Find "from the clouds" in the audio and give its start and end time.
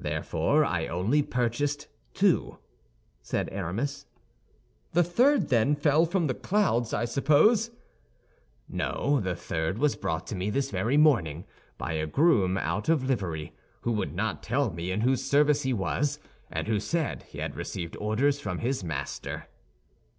6.06-6.94